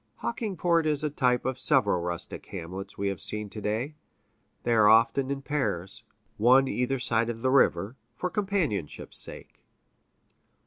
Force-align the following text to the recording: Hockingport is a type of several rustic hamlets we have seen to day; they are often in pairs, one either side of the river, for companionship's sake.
Hockingport 0.23 0.87
is 0.87 1.03
a 1.03 1.11
type 1.11 1.45
of 1.45 1.59
several 1.59 2.01
rustic 2.01 2.47
hamlets 2.47 2.97
we 2.97 3.09
have 3.09 3.21
seen 3.21 3.51
to 3.51 3.61
day; 3.61 3.93
they 4.63 4.73
are 4.73 4.87
often 4.87 5.29
in 5.29 5.43
pairs, 5.43 6.03
one 6.37 6.67
either 6.67 6.97
side 6.97 7.29
of 7.29 7.43
the 7.43 7.51
river, 7.51 7.97
for 8.15 8.31
companionship's 8.31 9.17
sake. 9.19 9.61